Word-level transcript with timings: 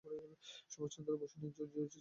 সুভাষচন্দ্র 0.71 1.11
বসু 1.21 1.35
নিজে 1.37 1.63
জিওসি 1.63 1.71
ছিলেন। 1.71 1.87